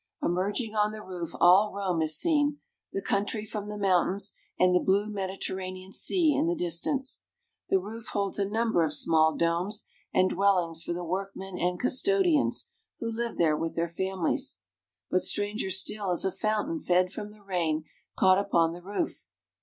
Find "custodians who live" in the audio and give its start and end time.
11.79-13.37